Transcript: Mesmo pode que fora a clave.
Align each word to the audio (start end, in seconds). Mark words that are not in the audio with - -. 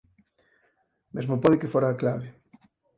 Mesmo 1.15 1.41
pode 1.43 1.59
que 1.61 1.71
fora 1.73 1.87
a 1.89 1.99
clave. 2.01 2.27